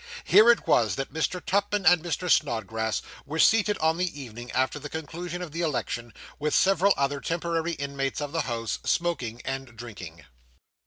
[0.23, 1.39] Here it was that Mr.
[1.39, 2.27] Tupman and Mr.
[2.27, 7.21] Snodgrass were seated on the evening after the conclusion of the election, with several other
[7.21, 10.25] temporary inmates of the house, smoking and drinking.